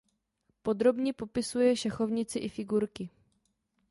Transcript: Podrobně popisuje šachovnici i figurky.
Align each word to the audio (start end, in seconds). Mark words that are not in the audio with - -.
Podrobně 0.61 1.13
popisuje 1.13 1.75
šachovnici 1.75 2.39
i 2.39 2.49
figurky. 2.49 3.09